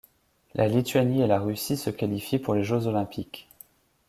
La 0.55 0.67
Lituanie 0.67 1.21
et 1.21 1.27
la 1.27 1.37
Russie 1.39 1.77
se 1.77 1.91
qualifient 1.91 2.39
pour 2.39 2.55
les 2.55 2.63
Jeux 2.63 2.87
Olympiques. 2.87 3.47